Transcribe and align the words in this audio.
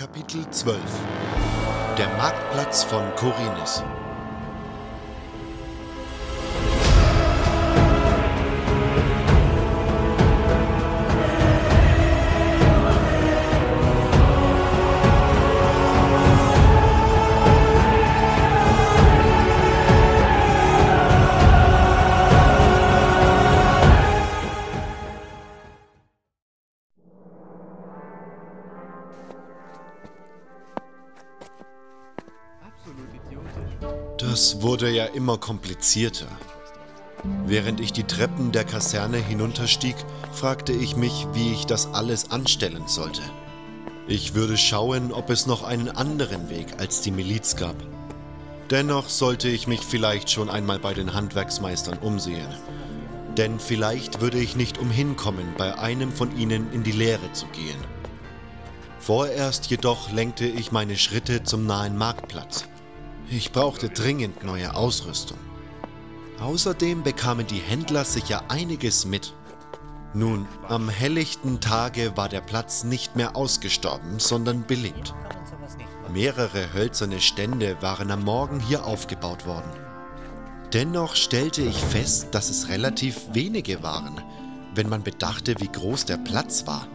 Kapitel 0.00 0.48
12 0.50 0.80
Der 1.98 2.08
Marktplatz 2.16 2.84
von 2.84 3.02
Korinis 3.16 3.84
Das 34.18 34.62
wurde 34.62 34.90
ja 34.90 35.06
immer 35.06 35.38
komplizierter. 35.38 36.26
Während 37.46 37.80
ich 37.80 37.92
die 37.92 38.04
Treppen 38.04 38.52
der 38.52 38.64
Kaserne 38.64 39.18
hinunterstieg, 39.18 39.96
fragte 40.32 40.72
ich 40.72 40.96
mich, 40.96 41.26
wie 41.32 41.52
ich 41.52 41.66
das 41.66 41.92
alles 41.92 42.30
anstellen 42.30 42.86
sollte. 42.86 43.22
Ich 44.06 44.34
würde 44.34 44.56
schauen, 44.56 45.12
ob 45.12 45.30
es 45.30 45.46
noch 45.46 45.62
einen 45.62 45.88
anderen 45.88 46.48
Weg 46.50 46.66
als 46.78 47.00
die 47.00 47.10
Miliz 47.10 47.56
gab. 47.56 47.76
Dennoch 48.70 49.08
sollte 49.08 49.48
ich 49.48 49.66
mich 49.66 49.80
vielleicht 49.80 50.30
schon 50.30 50.48
einmal 50.48 50.78
bei 50.78 50.94
den 50.94 51.12
Handwerksmeistern 51.12 51.98
umsehen. 51.98 52.48
Denn 53.36 53.58
vielleicht 53.58 54.20
würde 54.20 54.38
ich 54.38 54.56
nicht 54.56 54.78
umhinkommen, 54.78 55.54
bei 55.56 55.78
einem 55.78 56.12
von 56.12 56.36
ihnen 56.36 56.72
in 56.72 56.82
die 56.82 56.92
Lehre 56.92 57.32
zu 57.32 57.46
gehen. 57.46 57.78
Vorerst 58.98 59.66
jedoch 59.70 60.12
lenkte 60.12 60.46
ich 60.46 60.72
meine 60.72 60.96
Schritte 60.96 61.42
zum 61.42 61.66
nahen 61.66 61.96
Marktplatz. 61.96 62.64
Ich 63.32 63.52
brauchte 63.52 63.88
dringend 63.88 64.42
neue 64.42 64.74
Ausrüstung. 64.74 65.38
Außerdem 66.40 67.04
bekamen 67.04 67.46
die 67.46 67.60
Händler 67.60 68.04
sicher 68.04 68.50
einiges 68.50 69.06
mit. 69.06 69.34
Nun, 70.14 70.48
am 70.66 70.88
helllichten 70.88 71.60
Tage 71.60 72.16
war 72.16 72.28
der 72.28 72.40
Platz 72.40 72.82
nicht 72.82 73.14
mehr 73.14 73.36
ausgestorben, 73.36 74.18
sondern 74.18 74.66
belebt. 74.66 75.14
Mehrere 76.12 76.74
hölzerne 76.74 77.20
Stände 77.20 77.76
waren 77.80 78.10
am 78.10 78.24
Morgen 78.24 78.58
hier 78.58 78.84
aufgebaut 78.84 79.46
worden. 79.46 79.70
Dennoch 80.72 81.14
stellte 81.14 81.62
ich 81.62 81.78
fest, 81.78 82.28
dass 82.32 82.50
es 82.50 82.68
relativ 82.68 83.28
wenige 83.32 83.80
waren, 83.84 84.20
wenn 84.74 84.88
man 84.88 85.04
bedachte, 85.04 85.54
wie 85.60 85.70
groß 85.70 86.04
der 86.04 86.16
Platz 86.16 86.66
war. 86.66 86.88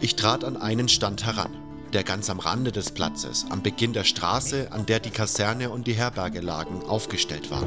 Ich 0.00 0.16
trat 0.16 0.42
an 0.42 0.56
einen 0.56 0.88
Stand 0.88 1.24
heran 1.24 1.63
der 1.94 2.02
ganz 2.02 2.28
am 2.28 2.40
Rande 2.40 2.72
des 2.72 2.90
Platzes, 2.90 3.46
am 3.50 3.62
Beginn 3.62 3.92
der 3.92 4.04
Straße, 4.04 4.72
an 4.72 4.84
der 4.84 4.98
die 4.98 5.10
Kaserne 5.10 5.70
und 5.70 5.86
die 5.86 5.92
Herberge 5.92 6.40
lagen, 6.40 6.82
aufgestellt 6.82 7.50
war. 7.50 7.62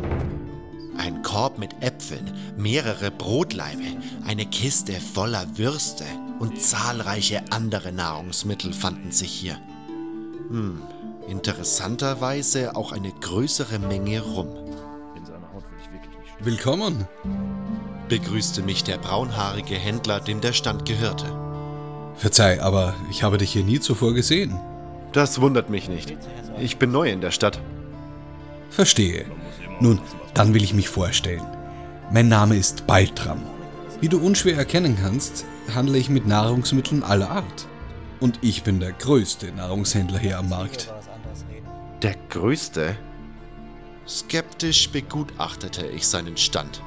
Ein 0.98 1.24
Korb 1.24 1.58
mit 1.58 1.72
Äpfeln, 1.82 2.34
mehrere 2.58 3.10
Brotlaibe, 3.10 3.98
eine 4.26 4.46
Kiste 4.46 4.94
voller 4.94 5.58
Würste 5.58 6.04
und 6.40 6.62
zahlreiche 6.62 7.42
andere 7.52 7.94
Nahrungsmittel 7.94 8.74
fanden 8.74 9.12
sich 9.12 9.32
hier. 9.32 9.58
Hm, 10.50 10.82
interessanterweise 11.28 12.76
auch 12.76 12.92
eine 12.92 13.12
größere 13.12 13.80
Menge 13.80 14.22
Rum. 14.22 14.50
Willkommen, 16.40 17.08
begrüßte 18.10 18.62
mich 18.62 18.84
der 18.84 18.98
braunhaarige 18.98 19.76
Händler, 19.76 20.20
dem 20.20 20.42
der 20.42 20.54
Stand 20.54 20.86
gehörte. 20.86 21.47
Verzeih, 22.18 22.62
aber 22.62 22.96
ich 23.12 23.24
habe 23.24 23.38
dich 23.38 23.52
hier 23.52 23.64
nie 23.64 23.80
zuvor 23.80 24.14
gesehen. 24.14 24.58
Das 25.14 25.40
wundert 25.40 25.70
mich 25.70 25.88
nicht. 25.88 26.16
Ich 26.60 26.78
bin 26.78 26.92
neu 26.92 27.10
in 27.10 27.22
der 27.22 27.32
Stadt. 27.32 27.62
Verstehe. 28.70 29.26
Nun, 29.80 30.02
dann 30.34 30.54
will 30.54 30.64
ich 30.64 30.74
mich 30.74 30.90
vorstellen. 30.90 31.46
Mein 32.12 32.28
Name 32.28 32.56
ist 32.56 32.88
Baltram. 32.88 33.42
Wie 34.02 34.10
du 34.10 34.20
unschwer 34.20 34.58
erkennen 34.58 34.98
kannst, 35.02 35.46
handle 35.74 35.98
ich 35.98 36.10
mit 36.10 36.28
Nahrungsmitteln 36.28 37.04
aller 37.04 37.30
Art. 37.30 37.68
Und 38.20 38.40
ich 38.42 38.64
bin 38.64 38.80
der 38.80 38.94
größte 38.94 39.52
Nahrungshändler 39.52 40.20
hier 40.20 40.40
am 40.40 40.50
Markt. 40.50 40.94
Der 42.02 42.16
größte? 42.30 42.96
Skeptisch 44.08 44.90
begutachtete 44.90 45.86
ich 45.88 46.08
seinen 46.08 46.38
Stand. 46.38 46.82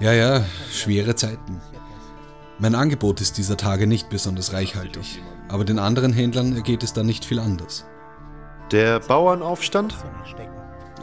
Ja, 0.00 0.12
ja, 0.12 0.44
schwere 0.72 1.14
Zeiten. 1.16 1.60
Mein 2.60 2.74
Angebot 2.74 3.20
ist 3.20 3.38
dieser 3.38 3.56
Tage 3.56 3.86
nicht 3.86 4.08
besonders 4.08 4.52
reichhaltig, 4.52 5.20
aber 5.48 5.64
den 5.64 5.78
anderen 5.78 6.12
Händlern 6.12 6.56
ergeht 6.56 6.82
es 6.82 6.92
da 6.92 7.04
nicht 7.04 7.24
viel 7.24 7.38
anders. 7.38 7.84
Der 8.72 8.98
Bauernaufstand? 8.98 9.94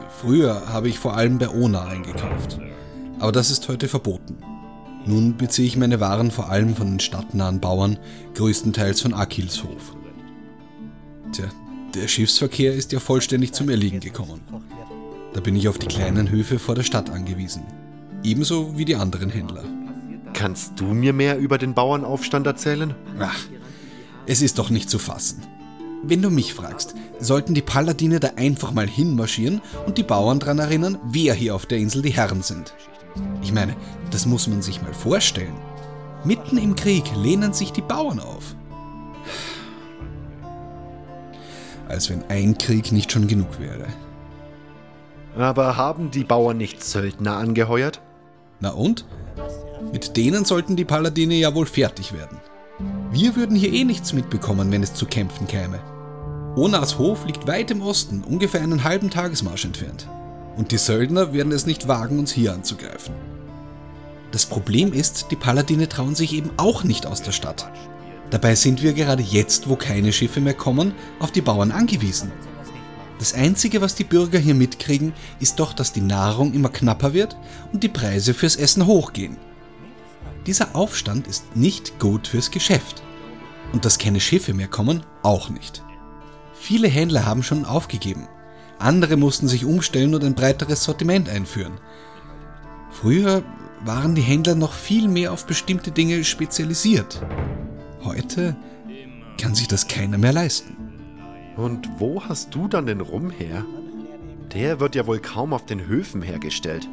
Früher 0.10 0.68
habe 0.68 0.90
ich 0.90 1.00
vor 1.00 1.16
allem 1.16 1.38
bei 1.38 1.50
Ona 1.50 1.86
eingekauft, 1.86 2.60
aber 3.20 3.32
das 3.32 3.52
ist 3.52 3.70
heute 3.70 3.88
verboten. 3.88 4.38
Nun 5.06 5.38
beziehe 5.38 5.68
ich 5.68 5.78
meine 5.78 6.02
Waren 6.02 6.30
vor 6.30 6.50
allem 6.50 6.76
von 6.76 6.88
den 6.88 7.00
stadtnahen 7.00 7.62
Bauern, 7.62 8.00
größtenteils 8.34 9.00
von 9.00 9.14
Akilshof. 9.14 9.96
Tja, 11.32 11.46
der 11.94 12.10
Schiffsverkehr 12.10 12.74
ist 12.74 12.92
ja 12.92 13.00
vollständig 13.00 13.54
zum 13.54 13.70
Erliegen 13.70 14.02
gekommen. 14.02 14.42
Da 15.34 15.40
bin 15.40 15.56
ich 15.56 15.70
auf 15.70 15.78
die 15.78 15.88
kleinen 15.88 16.30
Höfe 16.30 16.60
vor 16.60 16.76
der 16.76 16.84
Stadt 16.84 17.10
angewiesen. 17.10 17.64
Ebenso 18.24 18.78
wie 18.78 18.86
die 18.86 18.96
anderen 18.96 19.30
Händler. 19.30 19.64
Kannst 20.46 20.80
du 20.80 20.86
mir 20.86 21.12
mehr 21.12 21.40
über 21.40 21.58
den 21.58 21.74
Bauernaufstand 21.74 22.46
erzählen? 22.46 22.94
Ach, 23.18 23.40
es 24.28 24.44
ist 24.44 24.60
doch 24.60 24.70
nicht 24.70 24.92
zu 24.92 25.00
fassen. 25.00 25.42
Wenn 26.04 26.22
du 26.22 26.30
mich 26.30 26.54
fragst, 26.54 26.94
sollten 27.20 27.56
die 27.56 27.64
Paladine 27.64 28.20
da 28.20 28.34
einfach 28.36 28.72
mal 28.72 28.88
hinmarschieren 28.88 29.60
und 29.88 29.98
die 29.98 30.04
Bauern 30.04 30.38
daran 30.38 30.60
erinnern, 30.60 31.00
wer 31.04 31.34
hier 31.34 31.56
auf 31.56 31.66
der 31.66 31.80
Insel 31.80 32.04
die 32.04 32.14
Herren 32.14 32.44
sind. 32.44 32.76
Ich 33.42 33.54
meine, 33.54 33.76
das 34.12 34.28
muss 34.28 34.48
man 34.48 34.62
sich 34.62 34.84
mal 34.84 34.94
vorstellen. 34.94 35.56
Mitten 36.24 36.60
im 36.60 36.76
Krieg 36.76 37.06
lehnen 37.16 37.52
sich 37.52 37.72
die 37.72 37.82
Bauern 37.82 38.20
auf. 38.20 38.56
Als 41.88 42.08
wenn 42.12 42.24
ein 42.30 42.56
Krieg 42.56 42.92
nicht 42.92 43.12
schon 43.12 43.26
genug 43.26 43.60
wäre. 43.60 43.88
Aber 45.36 45.76
haben 45.76 46.12
die 46.12 46.24
Bauern 46.24 46.58
nicht 46.58 46.84
Söldner 46.84 47.36
angeheuert? 47.38 48.00
Na 48.60 48.70
und? 48.70 49.06
Mit 49.92 50.18
denen 50.18 50.46
sollten 50.46 50.76
die 50.76 50.86
Paladine 50.86 51.36
ja 51.36 51.54
wohl 51.56 51.66
fertig 51.66 52.14
werden. 52.14 52.40
Wir 53.12 53.36
würden 53.36 53.56
hier 53.56 53.72
eh 53.72 53.84
nichts 53.84 54.14
mitbekommen, 54.14 54.72
wenn 54.72 54.84
es 54.84 54.94
zu 54.94 55.06
Kämpfen 55.06 55.48
käme. 55.48 55.80
Onas 56.56 56.98
Hof 56.98 57.26
liegt 57.26 57.48
weit 57.48 57.72
im 57.72 57.82
Osten, 57.82 58.24
ungefähr 58.24 58.62
einen 58.62 58.84
halben 58.84 59.10
Tagesmarsch 59.10 59.66
entfernt. 59.66 60.08
Und 60.58 60.72
die 60.72 60.78
Söldner 60.78 61.34
werden 61.34 61.52
es 61.52 61.66
nicht 61.66 61.88
wagen, 61.88 62.20
uns 62.20 62.32
hier 62.32 62.54
anzugreifen. 62.54 63.14
Das 64.32 64.46
Problem 64.46 64.94
ist, 64.94 65.28
die 65.32 65.36
Paladine 65.36 65.88
trauen 65.88 66.16
sich 66.16 66.34
eben 66.34 66.52
auch 66.58 66.84
nicht 66.84 67.06
aus 67.06 67.22
der 67.22 67.32
Stadt. 67.32 67.72
Dabei 68.32 68.56
sind 68.56 68.82
wir 68.82 68.94
gerade 68.94 69.24
jetzt, 69.24 69.70
wo 69.70 69.76
keine 69.76 70.12
Schiffe 70.12 70.42
mehr 70.42 70.54
kommen, 70.54 70.94
auf 71.20 71.32
die 71.32 71.42
Bauern 71.42 71.72
angewiesen. 71.72 72.32
Das 73.20 73.34
Einzige, 73.34 73.80
was 73.80 73.96
die 73.96 74.04
Bürger 74.04 74.40
hier 74.40 74.56
mitkriegen, 74.56 75.14
ist 75.40 75.60
doch, 75.60 75.72
dass 75.74 75.94
die 75.94 76.02
Nahrung 76.02 76.54
immer 76.54 76.70
knapper 76.70 77.14
wird 77.14 77.38
und 77.72 77.84
die 77.84 77.90
Preise 77.90 78.34
fürs 78.34 78.58
Essen 78.58 78.86
hochgehen. 78.86 79.38
Dieser 80.46 80.76
Aufstand 80.76 81.28
ist 81.28 81.56
nicht 81.56 82.00
gut 82.00 82.28
fürs 82.28 82.52
Geschäft. 82.52 83.04
Und 83.74 83.86
dass 83.86 83.98
keine 83.98 84.20
Schiffe 84.20 84.54
mehr 84.54 84.68
kommen, 84.68 85.04
auch 85.24 85.50
nicht. 85.50 85.84
Viele 86.54 86.88
Händler 86.88 87.26
haben 87.26 87.44
schon 87.44 87.66
aufgegeben. 87.66 88.28
Andere 88.80 89.18
mussten 89.18 89.48
sich 89.48 89.66
umstellen 89.66 90.14
und 90.14 90.24
ein 90.24 90.36
breiteres 90.36 90.84
Sortiment 90.84 91.30
einführen. 91.30 91.80
Früher 92.92 93.44
waren 93.84 94.16
die 94.16 94.22
Händler 94.22 94.56
noch 94.56 94.74
viel 94.74 95.08
mehr 95.08 95.32
auf 95.32 95.46
bestimmte 95.46 95.92
Dinge 95.92 96.24
spezialisiert. 96.24 97.22
Heute 98.04 98.56
kann 99.40 99.56
sich 99.56 99.68
das 99.68 99.88
keiner 99.88 100.18
mehr 100.18 100.34
leisten. 100.34 100.76
Und 101.56 101.90
wo 102.00 102.24
hast 102.24 102.54
du 102.54 102.68
dann 102.68 102.86
den 102.86 103.02
Rum 103.02 103.30
her? 103.30 103.66
Der 104.54 104.80
wird 104.80 104.96
ja 104.96 105.08
wohl 105.08 105.20
kaum 105.20 105.54
auf 105.54 105.66
den 105.66 105.88
Höfen 105.88 106.22
hergestellt. 106.22 106.88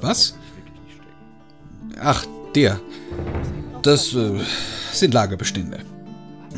Was? 0.00 0.36
Ach, 2.00 2.26
der. 2.54 2.80
Das 3.82 4.14
äh, 4.14 4.40
sind 4.92 5.14
Lagerbestände. 5.14 5.80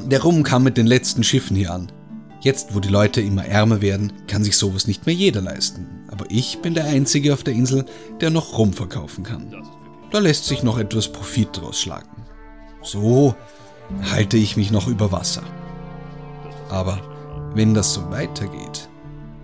Der 0.06 0.22
Rum 0.22 0.42
kam 0.42 0.64
mit 0.64 0.76
den 0.76 0.86
letzten 0.86 1.22
Schiffen 1.22 1.56
hier 1.56 1.72
an. 1.72 1.92
Jetzt, 2.40 2.74
wo 2.74 2.80
die 2.80 2.88
Leute 2.88 3.20
immer 3.20 3.44
ärmer 3.44 3.80
werden, 3.80 4.12
kann 4.26 4.42
sich 4.42 4.56
sowas 4.56 4.86
nicht 4.86 5.06
mehr 5.06 5.14
jeder 5.14 5.40
leisten. 5.40 5.86
Aber 6.10 6.24
ich 6.28 6.58
bin 6.58 6.74
der 6.74 6.86
Einzige 6.86 7.32
auf 7.32 7.44
der 7.44 7.54
Insel, 7.54 7.84
der 8.20 8.30
noch 8.30 8.58
Rum 8.58 8.72
verkaufen 8.72 9.22
kann. 9.22 9.54
Da 10.10 10.18
lässt 10.18 10.46
sich 10.46 10.62
noch 10.62 10.78
etwas 10.78 11.10
Profit 11.10 11.50
draus 11.52 11.80
schlagen. 11.80 12.24
So 12.82 13.36
halte 14.10 14.36
ich 14.36 14.56
mich 14.56 14.70
noch 14.70 14.88
über 14.88 15.12
Wasser. 15.12 15.42
Aber 16.68 17.00
wenn 17.54 17.74
das 17.74 17.94
so 17.94 18.10
weitergeht, 18.10 18.88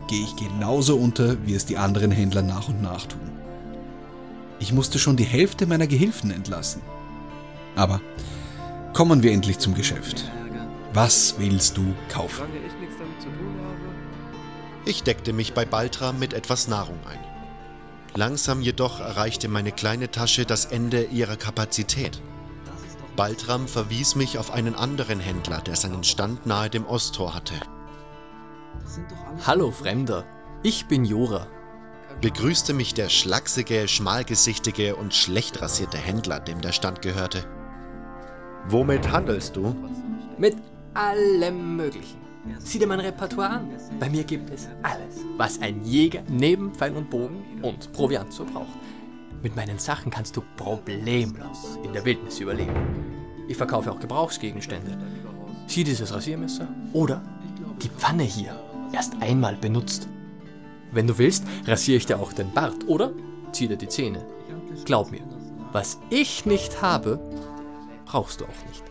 gehe 0.08 0.24
ich 0.24 0.34
genauso 0.36 0.96
unter, 0.96 1.36
wie 1.46 1.54
es 1.54 1.66
die 1.66 1.76
anderen 1.76 2.10
Händler 2.10 2.42
nach 2.42 2.68
und 2.68 2.82
nach 2.82 3.06
tun. 3.06 3.37
Ich 4.60 4.72
musste 4.72 4.98
schon 4.98 5.16
die 5.16 5.24
Hälfte 5.24 5.66
meiner 5.66 5.86
Gehilfen 5.86 6.30
entlassen. 6.30 6.82
Aber 7.76 8.00
kommen 8.92 9.22
wir 9.22 9.32
endlich 9.32 9.58
zum 9.58 9.74
Geschäft. 9.74 10.24
Was 10.92 11.36
willst 11.38 11.76
du 11.76 11.94
kaufen? 12.08 12.44
Ich 14.84 15.02
deckte 15.02 15.32
mich 15.32 15.52
bei 15.52 15.64
Baltram 15.64 16.18
mit 16.18 16.32
etwas 16.32 16.66
Nahrung 16.66 16.98
ein. 17.08 17.18
Langsam 18.14 18.62
jedoch 18.62 19.00
erreichte 19.00 19.48
meine 19.48 19.70
kleine 19.70 20.10
Tasche 20.10 20.44
das 20.44 20.64
Ende 20.64 21.04
ihrer 21.04 21.36
Kapazität. 21.36 22.20
Baltram 23.14 23.68
verwies 23.68 24.14
mich 24.14 24.38
auf 24.38 24.50
einen 24.50 24.74
anderen 24.74 25.20
Händler, 25.20 25.60
der 25.60 25.76
seinen 25.76 26.04
Stand 26.04 26.46
nahe 26.46 26.70
dem 26.70 26.86
Osttor 26.86 27.34
hatte. 27.34 27.54
Hallo 29.46 29.70
Fremder, 29.70 30.24
ich 30.62 30.86
bin 30.86 31.04
Jora. 31.04 31.46
Begrüßte 32.20 32.74
mich 32.74 32.94
der 32.94 33.10
schlachsige, 33.10 33.86
schmalgesichtige 33.86 34.96
und 34.96 35.14
schlecht 35.14 35.62
rasierte 35.62 35.98
Händler, 35.98 36.40
dem 36.40 36.60
der 36.60 36.72
Stand 36.72 37.00
gehörte. 37.00 37.44
Womit 38.66 39.12
handelst 39.12 39.54
du? 39.54 39.76
Mit 40.36 40.56
allem 40.94 41.76
Möglichen. 41.76 42.18
Sieh 42.58 42.80
dir 42.80 42.88
mein 42.88 42.98
Repertoire 42.98 43.50
an. 43.50 43.70
Bei 44.00 44.10
mir 44.10 44.24
gibt 44.24 44.50
es 44.50 44.68
alles, 44.82 45.24
was 45.36 45.60
ein 45.60 45.84
Jäger 45.84 46.24
neben 46.28 46.74
Pfeil 46.74 46.96
und 46.96 47.08
Bogen 47.08 47.60
und 47.62 47.92
Proviant 47.92 48.32
so 48.32 48.44
braucht. 48.44 48.66
Mit 49.40 49.54
meinen 49.54 49.78
Sachen 49.78 50.10
kannst 50.10 50.36
du 50.36 50.42
problemlos 50.56 51.78
in 51.84 51.92
der 51.92 52.04
Wildnis 52.04 52.40
überleben. 52.40 52.74
Ich 53.46 53.56
verkaufe 53.56 53.92
auch 53.92 54.00
Gebrauchsgegenstände. 54.00 54.98
Sieh 55.68 55.84
dieses 55.84 56.12
Rasiermesser 56.12 56.66
oder 56.92 57.22
die 57.80 57.90
Pfanne 57.90 58.24
hier, 58.24 58.58
erst 58.92 59.12
einmal 59.20 59.54
benutzt. 59.54 60.08
Wenn 60.92 61.06
du 61.06 61.18
willst, 61.18 61.44
rasiere 61.66 61.98
ich 61.98 62.06
dir 62.06 62.18
auch 62.18 62.32
den 62.32 62.52
Bart 62.52 62.86
oder 62.86 63.12
zieh 63.52 63.68
dir 63.68 63.76
die 63.76 63.88
Zähne. 63.88 64.24
Glaub 64.84 65.10
mir, 65.10 65.20
was 65.72 65.98
ich 66.10 66.46
nicht 66.46 66.80
habe, 66.80 67.18
brauchst 68.06 68.40
du 68.40 68.44
auch 68.44 68.68
nicht. 68.68 68.84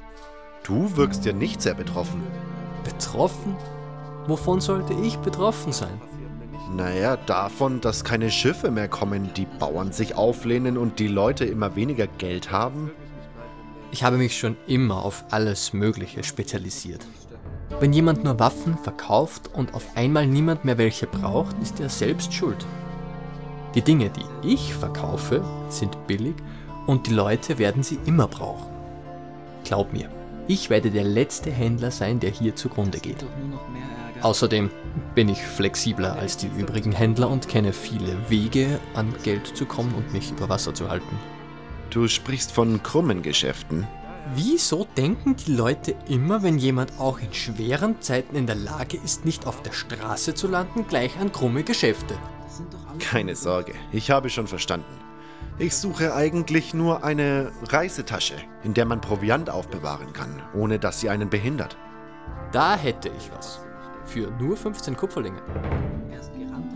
Du 0.63 0.95
wirkst 0.95 1.25
ja 1.25 1.33
nicht 1.33 1.61
sehr 1.61 1.73
betroffen. 1.73 2.21
Betroffen? 2.83 3.55
Wovon 4.27 4.59
sollte 4.59 4.93
ich 4.93 5.17
betroffen 5.17 5.71
sein? 5.71 6.01
Naja, 6.75 7.15
davon, 7.15 7.79
dass 7.79 8.03
keine 8.03 8.29
Schiffe 8.29 8.71
mehr 8.71 8.89
kommen, 8.89 9.31
die 9.35 9.45
Bauern 9.45 9.93
sich 9.93 10.15
auflehnen 10.15 10.77
und 10.77 10.99
die 10.99 11.07
Leute 11.07 11.45
immer 11.45 11.75
weniger 11.75 12.07
Geld 12.07 12.51
haben. 12.51 12.91
Ich 13.91 14.03
habe 14.03 14.17
mich 14.17 14.37
schon 14.37 14.57
immer 14.67 15.03
auf 15.03 15.23
alles 15.31 15.71
Mögliche 15.71 16.23
spezialisiert. 16.23 17.07
Wenn 17.79 17.93
jemand 17.93 18.23
nur 18.23 18.39
Waffen 18.39 18.77
verkauft 18.77 19.49
und 19.53 19.73
auf 19.73 19.85
einmal 19.95 20.25
niemand 20.25 20.65
mehr 20.65 20.77
welche 20.77 21.05
braucht, 21.05 21.55
ist 21.61 21.79
er 21.79 21.89
selbst 21.89 22.33
schuld. 22.33 22.65
Die 23.75 23.81
Dinge, 23.81 24.09
die 24.09 24.53
ich 24.53 24.73
verkaufe, 24.73 25.43
sind 25.69 26.07
billig 26.07 26.35
und 26.87 27.07
die 27.07 27.13
Leute 27.13 27.59
werden 27.59 27.83
sie 27.83 27.99
immer 28.05 28.27
brauchen. 28.27 28.71
Glaub 29.63 29.93
mir, 29.93 30.09
ich 30.47 30.69
werde 30.69 30.89
der 30.89 31.03
letzte 31.03 31.51
Händler 31.51 31.91
sein, 31.91 32.19
der 32.19 32.31
hier 32.31 32.55
zugrunde 32.55 32.99
geht. 32.99 33.25
Außerdem 34.21 34.71
bin 35.13 35.29
ich 35.29 35.41
flexibler 35.43 36.17
als 36.17 36.37
die 36.37 36.49
übrigen 36.57 36.93
Händler 36.93 37.29
und 37.29 37.47
kenne 37.49 37.73
viele 37.73 38.17
Wege, 38.29 38.79
an 38.95 39.13
Geld 39.23 39.55
zu 39.55 39.65
kommen 39.65 39.93
und 39.93 40.11
mich 40.13 40.31
über 40.31 40.49
Wasser 40.49 40.73
zu 40.73 40.89
halten. 40.89 41.19
Du 41.89 42.07
sprichst 42.07 42.51
von 42.51 42.81
krummen 42.81 43.21
Geschäften. 43.21 43.87
Wieso 44.35 44.87
denken 44.97 45.35
die 45.35 45.53
Leute 45.53 45.95
immer, 46.07 46.43
wenn 46.43 46.57
jemand 46.57 46.99
auch 46.99 47.19
in 47.19 47.33
schweren 47.33 48.01
Zeiten 48.01 48.35
in 48.35 48.47
der 48.47 48.55
Lage 48.55 48.97
ist, 48.97 49.25
nicht 49.25 49.45
auf 49.47 49.61
der 49.61 49.71
Straße 49.71 50.33
zu 50.33 50.47
landen, 50.47 50.85
gleich 50.87 51.17
an 51.19 51.31
krumme 51.31 51.63
Geschäfte? 51.63 52.17
Keine 52.99 53.35
Sorge, 53.35 53.73
ich 53.91 54.11
habe 54.11 54.29
schon 54.29 54.47
verstanden. 54.47 54.97
Ich 55.59 55.75
suche 55.75 56.13
eigentlich 56.13 56.73
nur 56.73 57.03
eine 57.03 57.51
Reisetasche, 57.69 58.35
in 58.63 58.73
der 58.73 58.85
man 58.85 59.01
Proviant 59.01 59.49
aufbewahren 59.49 60.13
kann, 60.13 60.41
ohne 60.53 60.77
dass 60.77 60.99
sie 60.99 61.09
einen 61.09 61.29
behindert. 61.29 61.77
Da 62.51 62.75
hätte 62.75 63.09
ich 63.09 63.31
was. 63.35 63.59
Für 64.05 64.31
nur 64.39 64.55
15 64.55 64.95
Kupferlinge. 64.95 65.41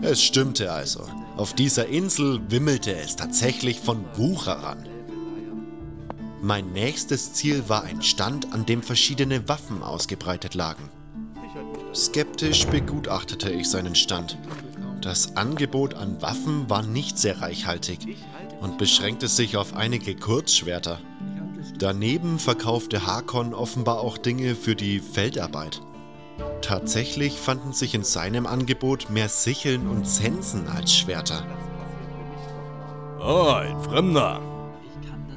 Es 0.02 0.22
stimmte 0.22 0.72
also. 0.72 1.06
Auf 1.36 1.54
dieser 1.54 1.86
Insel 1.86 2.40
wimmelte 2.48 2.94
es 2.94 3.16
tatsächlich 3.16 3.80
von 3.80 4.04
Wucherern. 4.16 4.91
Mein 6.44 6.72
nächstes 6.72 7.34
Ziel 7.34 7.68
war 7.68 7.84
ein 7.84 8.02
Stand, 8.02 8.52
an 8.52 8.66
dem 8.66 8.82
verschiedene 8.82 9.48
Waffen 9.48 9.80
ausgebreitet 9.84 10.54
lagen. 10.56 10.90
Skeptisch 11.94 12.66
begutachtete 12.66 13.52
ich 13.52 13.70
seinen 13.70 13.94
Stand. 13.94 14.36
Das 15.00 15.36
Angebot 15.36 15.94
an 15.94 16.20
Waffen 16.20 16.68
war 16.68 16.82
nicht 16.82 17.16
sehr 17.16 17.40
reichhaltig 17.40 18.16
und 18.60 18.76
beschränkte 18.76 19.28
sich 19.28 19.56
auf 19.56 19.74
einige 19.74 20.16
Kurzschwerter. 20.16 20.98
Daneben 21.78 22.40
verkaufte 22.40 23.06
Hakon 23.06 23.54
offenbar 23.54 24.00
auch 24.00 24.18
Dinge 24.18 24.56
für 24.56 24.74
die 24.74 24.98
Feldarbeit. 24.98 25.80
Tatsächlich 26.60 27.38
fanden 27.38 27.72
sich 27.72 27.94
in 27.94 28.02
seinem 28.02 28.48
Angebot 28.48 29.10
mehr 29.10 29.28
Sicheln 29.28 29.86
und 29.86 30.08
Sensen 30.08 30.66
als 30.66 30.92
Schwerter. 30.92 31.46
Ah, 33.20 33.58
ein 33.58 33.80
Fremder. 33.80 34.51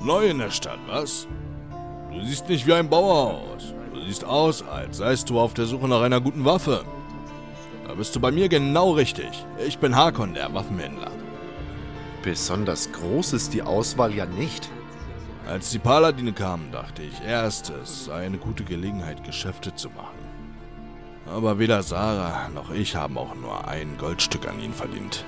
Neu 0.06 0.28
in 0.28 0.38
der 0.38 0.52
Stadt, 0.52 0.78
was? 0.86 1.28
Du 2.14 2.24
siehst 2.24 2.48
nicht 2.48 2.68
wie 2.68 2.74
ein 2.74 2.88
Bauer 2.88 3.40
aus. 3.40 3.74
Du 3.92 4.00
siehst 4.02 4.24
aus, 4.24 4.62
als 4.62 4.98
seist 4.98 5.32
du 5.32 5.40
auf 5.40 5.56
der 5.56 5.66
Suche 5.66 5.88
nach 5.88 6.02
einer 6.02 6.22
guten 6.22 6.46
Waffe. 6.46 6.86
Da 7.88 7.96
bist 7.96 8.16
du 8.16 8.20
bei 8.20 8.32
mir 8.32 8.48
genau 8.48 8.92
richtig. 8.92 9.44
Ich 9.66 9.80
bin 9.80 9.96
Hakon, 9.96 10.36
der 10.36 10.54
Waffenhändler. 10.54 11.10
Besonders 12.22 12.92
groß 12.92 13.34
ist 13.34 13.56
die 13.56 13.64
Auswahl 13.64 14.14
ja 14.14 14.28
nicht. 14.28 14.70
Als 15.50 15.72
die 15.72 15.80
Paladine 15.80 16.34
kamen, 16.34 16.72
dachte 16.72 17.02
ich 17.02 17.24
erst, 17.28 17.72
es 17.72 18.06
sei 18.06 18.28
eine 18.28 18.38
gute 18.38 18.64
Gelegenheit, 18.64 19.24
Geschäfte 19.24 19.74
zu 19.74 19.90
machen. 19.90 20.20
Aber 21.26 21.58
weder 21.58 21.82
Sarah 21.82 22.50
noch 22.50 22.70
ich 22.70 22.96
haben 22.96 23.18
auch 23.18 23.34
nur 23.34 23.68
ein 23.68 23.98
Goldstück 23.98 24.48
an 24.48 24.60
ihnen 24.60 24.74
verdient. 24.76 25.26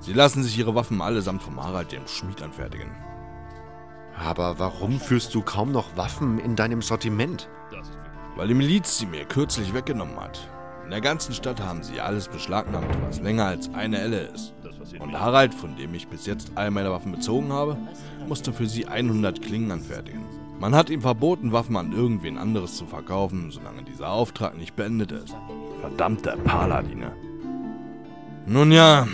Sie 0.00 0.14
lassen 0.14 0.42
sich 0.42 0.56
ihre 0.56 0.74
Waffen 0.74 1.02
allesamt 1.02 1.42
vom 1.42 1.62
Harald 1.62 1.92
dem 1.92 2.08
Schmied 2.08 2.40
anfertigen. 2.40 2.90
Aber 4.18 4.58
warum 4.58 5.00
führst 5.00 5.34
du 5.34 5.42
kaum 5.42 5.72
noch 5.72 5.96
Waffen 5.96 6.38
in 6.38 6.56
deinem 6.56 6.82
Sortiment? 6.82 7.48
Weil 8.36 8.48
die 8.48 8.54
Miliz 8.54 8.98
sie 8.98 9.06
mir 9.06 9.24
kürzlich 9.24 9.74
weggenommen 9.74 10.18
hat. 10.18 10.48
In 10.84 10.90
der 10.90 11.00
ganzen 11.00 11.34
Stadt 11.34 11.60
haben 11.60 11.82
sie 11.82 12.00
alles 12.00 12.28
beschlagnahmt, 12.28 12.86
was 13.06 13.20
länger 13.20 13.46
als 13.46 13.72
eine 13.74 13.98
Elle 13.98 14.20
ist. 14.34 14.54
Und 14.98 15.18
Harald, 15.18 15.54
von 15.54 15.76
dem 15.76 15.94
ich 15.94 16.08
bis 16.08 16.26
jetzt 16.26 16.52
all 16.54 16.70
meine 16.70 16.90
Waffen 16.90 17.12
bezogen 17.12 17.52
habe, 17.52 17.76
musste 18.28 18.52
für 18.52 18.66
sie 18.66 18.86
100 18.86 19.42
Klingen 19.42 19.70
anfertigen. 19.70 20.24
Man 20.58 20.74
hat 20.74 20.90
ihm 20.90 21.00
verboten, 21.00 21.52
Waffen 21.52 21.76
an 21.76 21.92
irgendwen 21.92 22.38
anderes 22.38 22.76
zu 22.76 22.86
verkaufen, 22.86 23.50
solange 23.50 23.82
dieser 23.82 24.10
Auftrag 24.10 24.56
nicht 24.56 24.76
beendet 24.76 25.12
ist. 25.12 25.34
Verdammte 25.80 26.36
Paladine. 26.44 27.12
Nun 28.46 28.70
ja, 28.70 29.06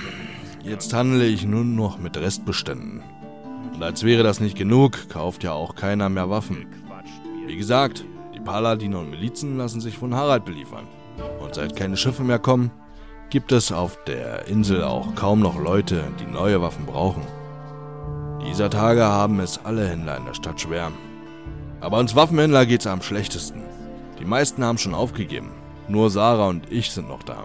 jetzt 0.62 0.93
handle 0.93 1.26
ich 1.26 1.47
nun 1.47 1.75
noch 1.75 1.99
mit 1.99 2.17
Restbeständen. 2.17 3.02
Und 3.78 3.85
als 3.85 4.02
wäre 4.02 4.25
das 4.25 4.40
nicht 4.40 4.58
genug, 4.58 5.08
kauft 5.08 5.44
ja 5.44 5.52
auch 5.52 5.76
keiner 5.76 6.08
mehr 6.08 6.28
Waffen. 6.28 6.66
Wie 7.47 7.56
gesagt, 7.56 8.04
die 8.35 8.40
Paladine 8.40 8.99
und 8.99 9.08
Milizen 9.08 9.56
lassen 9.56 9.80
sich 9.80 9.97
von 9.97 10.16
Harald 10.16 10.44
beliefern. 10.44 10.88
Und 11.38 11.54
seit 11.54 11.76
keine 11.76 11.97
Schiffe 11.97 12.25
mehr 12.25 12.40
kommen, 12.40 12.73
gibt 13.30 13.52
es 13.52 13.70
auf 13.70 13.97
der 14.02 14.49
Insel 14.49 14.82
auch 14.82 15.14
kaum 15.14 15.38
noch 15.38 15.62
Leute, 15.62 16.02
die 16.18 16.26
neue 16.26 16.61
Waffen 16.61 16.87
brauchen. 16.87 17.23
Dieser 18.44 18.68
Tage 18.68 19.04
haben 19.04 19.38
es 19.38 19.64
alle 19.64 19.87
Händler 19.87 20.16
in 20.16 20.25
der 20.25 20.35
Stadt 20.35 20.61
schwer. 20.61 20.90
Aber 21.80 21.99
uns 21.99 22.16
Waffenhändler 22.16 22.66
geht's 22.66 22.88
am 22.88 23.00
schlechtesten. 23.00 23.62
Die 24.18 24.25
meisten 24.25 24.64
haben 24.64 24.78
schon 24.78 24.92
aufgegeben. 24.92 25.52
Nur 25.87 26.11
Sarah 26.11 26.49
und 26.49 26.73
ich 26.73 26.90
sind 26.90 27.08
noch 27.08 27.23
da. 27.23 27.44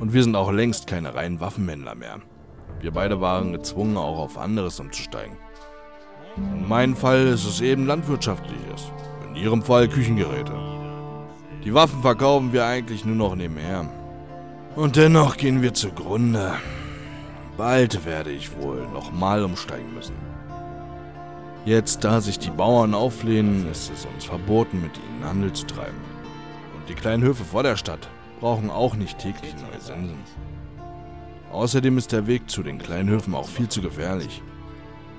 Und 0.00 0.14
wir 0.14 0.22
sind 0.22 0.36
auch 0.36 0.50
längst 0.50 0.86
keine 0.86 1.14
reinen 1.14 1.40
Waffenhändler 1.40 1.96
mehr. 1.96 2.22
Wir 2.84 2.90
beide 2.90 3.18
waren 3.18 3.54
gezwungen, 3.54 3.96
auch 3.96 4.18
auf 4.18 4.36
anderes 4.36 4.78
umzusteigen. 4.78 5.38
In 6.36 6.68
meinem 6.68 6.94
Fall 6.94 7.28
ist 7.28 7.46
es 7.46 7.62
eben 7.62 7.86
landwirtschaftliches, 7.86 8.92
in 9.26 9.36
ihrem 9.36 9.62
Fall 9.62 9.88
Küchengeräte. 9.88 10.52
Die 11.64 11.72
Waffen 11.72 12.02
verkaufen 12.02 12.52
wir 12.52 12.66
eigentlich 12.66 13.06
nur 13.06 13.16
noch 13.16 13.36
nebenher. 13.36 13.88
Und 14.76 14.96
dennoch 14.96 15.38
gehen 15.38 15.62
wir 15.62 15.72
zugrunde. 15.72 16.56
Bald 17.56 18.04
werde 18.04 18.32
ich 18.32 18.54
wohl 18.60 18.86
nochmal 18.92 19.42
umsteigen 19.44 19.94
müssen. 19.94 20.16
Jetzt, 21.64 22.04
da 22.04 22.20
sich 22.20 22.38
die 22.38 22.50
Bauern 22.50 22.92
auflehnen, 22.92 23.66
ist 23.72 23.90
es 23.94 24.04
uns 24.04 24.26
verboten, 24.26 24.82
mit 24.82 24.92
ihnen 24.98 25.24
Handel 25.24 25.54
zu 25.54 25.66
treiben. 25.66 26.02
Und 26.76 26.86
die 26.90 26.94
kleinen 26.94 27.22
Höfe 27.22 27.44
vor 27.44 27.62
der 27.62 27.76
Stadt 27.76 28.10
brauchen 28.40 28.68
auch 28.68 28.94
nicht 28.94 29.18
täglich 29.18 29.54
neue 29.54 29.80
Sensen. 29.80 30.18
Außerdem 31.54 31.98
ist 31.98 32.10
der 32.10 32.26
Weg 32.26 32.50
zu 32.50 32.64
den 32.64 32.78
kleinen 32.78 33.08
Höfen 33.08 33.32
auch 33.32 33.46
viel 33.46 33.68
zu 33.68 33.80
gefährlich. 33.80 34.42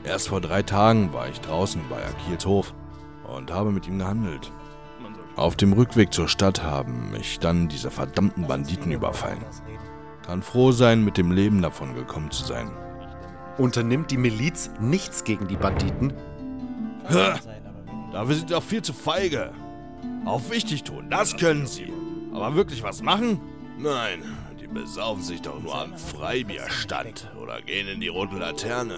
Erst 0.04 0.27
vor 0.27 0.42
drei 0.42 0.63
Tagen 0.63 1.13
war 1.13 1.30
ich 1.30 1.39
draußen 1.39 1.82
bei 1.89 2.06
Akils 2.06 2.46
Hof 2.46 2.74
und 3.24 3.54
habe 3.54 3.72
mit 3.72 3.88
ihm 3.88 4.00
gehandelt. 4.00 4.51
Auf 5.38 5.56
dem 5.56 5.72
Rückweg 5.72 6.13
zur 6.13 6.27
Stadt 6.27 6.62
haben 6.62 7.12
mich 7.12 7.39
dann 7.39 7.70
diese 7.70 7.89
verdammten 7.89 8.48
Banditen 8.48 8.92
überfallen. 8.92 9.39
Kann 10.25 10.42
froh 10.42 10.74
sein, 10.74 11.06
mit 11.06 11.15
dem 11.15 11.32
Leben 11.32 11.62
davon 11.62 11.96
gekommen 11.96 12.30
zu 12.32 12.44
sein. 12.44 12.70
Unternimmt 13.58 14.12
die 14.12 14.18
Miliz 14.18 14.70
nichts 14.82 15.24
gegen 15.24 15.48
die 15.48 15.56
Banditen? 15.56 16.12
Dafür 18.12 18.36
sind 18.36 18.50
sie 18.50 18.56
auch 18.56 18.63
viel 18.63 18.82
zu 18.82 18.92
feige. 18.92 19.54
Auf 20.25 20.51
wichtig 20.51 20.84
tun, 20.84 21.10
das 21.10 21.38
können 21.38 21.65
sie. 21.65 21.94
Aber 22.34 22.56
wirklich 22.56 22.84
was 22.84 23.01
machen? 23.01 23.39
Nein, 23.77 24.22
besaufen 24.75 25.24
sich 25.24 25.41
doch 25.41 25.60
nur 25.62 25.74
am 25.74 25.98
Freibierstand 25.98 27.32
oder 27.41 27.62
gehen 27.62 27.88
in 27.88 28.01
die 28.01 28.10
rote 28.10 28.36
Laterne. 28.36 28.98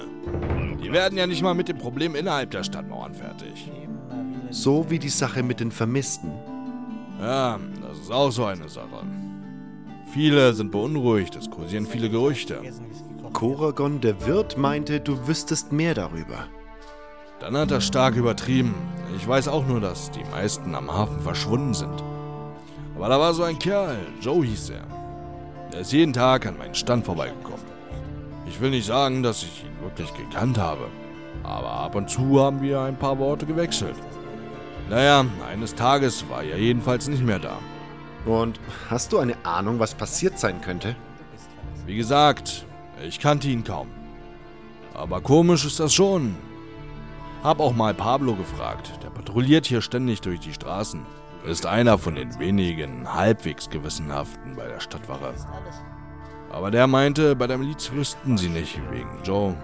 Die 0.84 0.91
werden 0.91 1.17
ja 1.17 1.27
nicht 1.27 1.43
mal 1.43 1.53
mit 1.53 1.69
dem 1.69 1.77
Problem 1.77 2.15
innerhalb 2.15 2.51
der 2.51 2.63
Stadtmauern 2.63 3.13
fertig. 3.13 3.72
So 4.50 4.89
wie 4.89 5.00
die 5.00 5.10
Sache 5.10 5.43
mit 5.43 5.60
den 5.60 5.72
Vermissten. 5.72 6.31
Ja, 7.22 7.60
das 7.81 8.00
ist 8.00 8.12
auch 8.12 8.31
so 8.31 8.46
eine 8.46 8.67
Sache. 8.67 9.05
Viele 10.13 10.53
sind 10.53 10.72
beunruhigt, 10.72 11.36
es 11.36 11.50
kursieren 11.50 11.86
viele 11.86 12.10
Gerüchte. 12.10 12.60
Koragon, 13.34 14.01
der 14.01 14.25
Wirt, 14.25 14.57
meinte, 14.57 15.00
du 15.00 15.27
wüsstest 15.27 15.72
mehr 15.72 15.93
darüber. 15.93 16.48
Dann 17.39 17.55
hat 17.55 17.69
er 17.69 17.81
stark 17.81 18.15
übertrieben. 18.15 18.74
Ich 19.15 19.27
weiß 19.27 19.48
auch 19.48 19.67
nur, 19.67 19.79
dass 19.79 20.10
die 20.10 20.24
meisten 20.31 20.74
am 20.74 20.91
Hafen 20.91 21.19
verschwunden 21.19 21.75
sind. 21.75 22.03
Aber 22.96 23.10
da 23.10 23.19
war 23.19 23.34
so 23.36 23.43
ein 23.43 23.60
Kerl, 23.60 24.00
Joe 24.22 24.43
hieß 24.43 24.72
er. 24.72 24.97
Der 25.71 25.81
ist 25.81 25.91
jeden 25.91 26.13
Tag 26.13 26.45
an 26.45 26.57
meinen 26.57 26.75
Stand 26.75 27.05
vorbeigekommen. 27.05 27.65
Ich 28.47 28.59
will 28.62 28.69
nicht 28.69 28.86
sagen, 28.86 29.24
dass 29.24 29.43
ich 29.43 29.63
ihn 29.63 29.83
wirklich 29.83 30.13
gekannt 30.13 30.57
habe, 30.57 30.88
aber 31.43 31.69
ab 31.69 31.95
und 31.95 32.09
zu 32.09 32.41
haben 32.41 32.62
wir 32.62 32.81
ein 32.81 32.97
paar 32.97 33.19
Worte 33.19 33.45
gewechselt. 33.45 33.95
Naja, 34.89 35.25
eines 35.51 35.75
Tages 35.75 36.29
war 36.29 36.43
er 36.43 36.57
jedenfalls 36.57 37.07
nicht 37.07 37.24
mehr 37.24 37.39
da. 37.39 37.57
Und 38.25 38.59
hast 38.89 39.12
du 39.12 39.19
eine 39.19 39.36
Ahnung, 39.45 39.79
was 39.79 39.93
passiert 39.93 40.39
sein 40.39 40.62
könnte? 40.62 40.95
Wie 41.86 41.97
gesagt, 41.97 42.65
ich 43.05 43.19
kannte 43.19 43.47
ihn 43.50 43.63
kaum. 43.63 43.88
Aber 44.93 45.21
komisch 45.21 45.65
ist 45.65 45.79
das 45.79 45.93
schon. 45.93 46.36
Hab 47.43 47.59
auch 47.59 47.75
mal 47.75 47.93
Pablo 47.93 48.36
gefragt. 48.36 48.91
Der 49.03 49.09
patrouilliert 49.09 49.65
hier 49.65 49.81
ständig 49.81 50.21
durch 50.21 50.39
die 50.39 50.53
Straßen. 50.53 51.05
Ist 51.48 51.66
einer 51.66 51.98
von 51.98 52.16
den 52.16 52.38
wenigen 52.39 53.13
halbwegs 53.13 53.70
gewissenhaften 53.70 54.58
bei 54.58 54.68
der 54.68 54.82
Stadtwache. 54.82 55.34
Aber 56.51 56.72
der 56.72 56.88
meinte, 56.88 57.38
bei 57.38 57.48
der 57.48 57.58
Miliz 57.58 57.89
wüssten 57.94 58.38
sie 58.38 58.50
nicht 58.50 58.77
wegen 58.92 59.24
Joe. 59.24 59.56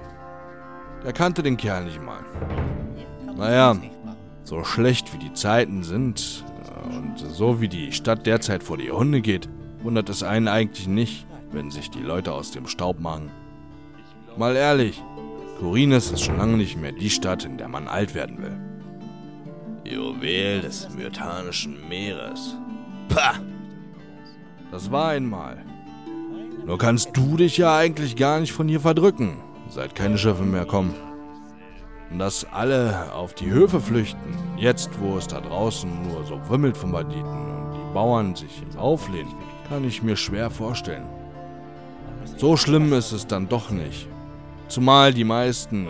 Der 1.04 1.12
kannte 1.12 1.44
den 1.44 1.58
Kerl 1.58 1.84
nicht 1.84 2.02
mal. 2.02 2.24
Naja, 3.36 3.76
so 4.44 4.64
schlecht 4.64 5.14
wie 5.14 5.18
die 5.18 5.34
Zeiten 5.34 5.84
sind 5.84 6.46
äh, 6.66 6.96
und 6.96 7.18
so 7.18 7.60
wie 7.60 7.68
die 7.68 7.92
Stadt 7.92 8.26
derzeit 8.26 8.64
vor 8.64 8.78
die 8.78 8.92
Hunde 8.92 9.20
geht, 9.20 9.50
wundert 9.82 10.08
es 10.08 10.24
einen 10.24 10.48
eigentlich 10.48 10.88
nicht, 10.88 11.26
wenn 11.52 11.70
sich 11.70 11.90
die 11.90 12.02
Leute 12.02 12.32
aus 12.32 12.52
dem 12.52 12.68
Staub 12.68 13.02
machen. 13.02 13.30
Mal 14.38 14.56
ehrlich, 14.56 15.04
Corines 15.60 16.12
ist 16.12 16.22
schon 16.22 16.38
lange 16.38 16.56
nicht 16.56 16.78
mehr 16.78 16.94
die 16.94 17.10
Stadt, 17.10 17.44
in 17.44 17.58
der 17.58 17.68
man 17.68 17.90
alt 17.90 18.16
werden 18.16 18.42
will. 18.42 18.73
Juwel 19.84 20.62
des 20.62 20.88
Myrtanischen 20.96 21.88
Meeres. 21.90 22.56
Pah! 23.10 23.36
Das 24.72 24.92
war 24.92 25.10
einmal. 25.10 25.58
Nur 26.66 26.78
kannst 26.78 27.16
du 27.16 27.36
dich 27.36 27.58
ja 27.58 27.76
eigentlich 27.78 28.16
gar 28.16 28.40
nicht 28.40 28.54
von 28.54 28.68
hier 28.68 28.80
verdrücken, 28.80 29.38
seit 29.70 29.94
keine 29.94 30.18
Schiffe 30.18 30.44
mehr 30.44 30.66
kommen. 30.66 30.96
Und 32.10 32.20
dass 32.20 32.46
alle 32.52 33.12
auf 33.14 33.34
die 33.34 33.50
Höfe 33.50 33.82
flüchten, 33.82 34.38
jetzt 34.56 34.90
wo 35.00 35.18
es 35.18 35.28
da 35.28 35.42
draußen 35.42 35.90
nur 36.08 36.24
so 36.24 36.40
wimmelt 36.50 36.78
von 36.78 36.92
Banditen 36.92 37.26
und 37.26 37.74
die 37.74 37.94
Bauern 37.94 38.36
sich 38.36 38.64
auflehnen, 38.78 39.34
kann 39.68 39.84
ich 39.84 40.02
mir 40.02 40.16
schwer 40.16 40.50
vorstellen. 40.50 41.06
So 42.38 42.56
schlimm 42.56 42.94
ist 42.94 43.12
es 43.12 43.28
dann 43.28 43.50
doch 43.50 43.70
nicht. 43.70 44.08
Zumal 44.70 45.14
die 45.14 45.26
meisten, 45.26 45.88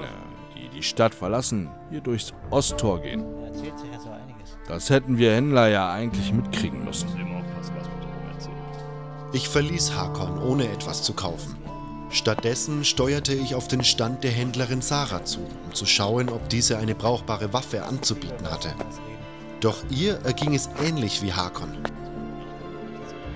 die 0.56 0.70
die 0.70 0.84
Stadt 0.84 1.14
verlassen, 1.14 1.70
hier 1.92 2.02
durchs 2.02 2.34
Osttor 2.50 3.00
gehen. 3.02 3.43
Das 4.68 4.90
hätten 4.90 5.18
wir 5.18 5.34
Händler 5.34 5.68
ja 5.68 5.92
eigentlich 5.92 6.32
mitkriegen 6.34 6.84
müssen. 6.84 7.10
Ich 9.34 9.50
verließ 9.50 9.96
Hakon, 9.96 10.42
ohne 10.42 10.68
etwas 10.68 11.04
zu 11.04 11.14
kaufen. 11.14 11.58
Stattdessen 12.10 12.86
steuerte 12.86 13.34
ich 13.34 13.56
auf 13.56 13.68
den 13.68 13.84
Stand 13.84 14.24
der 14.24 14.30
Händlerin 14.30 14.82
Sarah 14.82 15.26
zu, 15.26 15.40
um 15.66 15.74
zu 15.74 15.88
schauen, 15.88 16.30
ob 16.30 16.48
diese 16.50 16.78
eine 16.78 16.94
brauchbare 16.94 17.52
Waffe 17.54 17.84
anzubieten 17.84 18.50
hatte. 18.50 18.76
Doch 19.60 19.84
ihr 19.90 20.20
erging 20.24 20.54
es 20.54 20.70
ähnlich 20.86 21.24
wie 21.24 21.34
Hakon. 21.34 21.76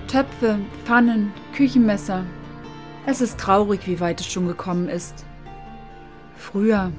Töpfe, 0.06 0.60
Pfannen, 0.84 1.32
Küchenmesser. 1.54 2.24
Es 3.04 3.20
ist 3.20 3.38
traurig, 3.38 3.86
wie 3.86 3.98
weit 3.98 4.20
es 4.20 4.26
schon 4.26 4.46
gekommen 4.46 4.88
ist. 4.88 5.24
Früher, 6.36 6.92